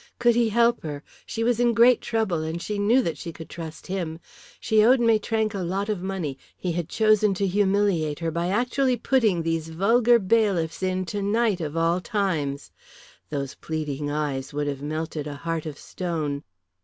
Could 0.17 0.33
he 0.33 0.49
help 0.49 0.81
her. 0.81 1.03
She 1.27 1.43
was 1.43 1.59
in 1.59 1.75
great 1.75 2.01
trouble, 2.01 2.41
and 2.41 2.59
she 2.59 2.79
knew 2.79 3.03
that 3.03 3.19
she 3.19 3.31
could 3.31 3.49
trust 3.49 3.85
him. 3.85 4.19
She 4.59 4.83
owed 4.83 4.99
Maitrank 4.99 5.53
a 5.53 5.59
lot 5.59 5.89
of 5.89 6.01
money; 6.01 6.39
he 6.57 6.71
had 6.71 6.89
chosen 6.89 7.35
to 7.35 7.45
humiliate 7.45 8.17
her 8.17 8.31
by 8.31 8.47
actually 8.47 8.97
putting 8.97 9.43
these 9.43 9.69
vulgar 9.69 10.17
bailiffs 10.17 10.81
in 10.81 11.05
tonight, 11.05 11.61
of 11.61 11.77
all 11.77 12.01
times. 12.01 12.71
Those 13.29 13.53
pleading 13.53 14.09
eyes 14.09 14.55
would 14.55 14.65
have 14.65 14.81
melted 14.81 15.27
a 15.27 15.35
heart 15.35 15.67
of 15.67 15.77
stone. 15.77 16.41